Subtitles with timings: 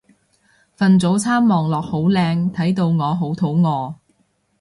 [0.73, 3.93] 份早餐望落好靚睇到我好肚餓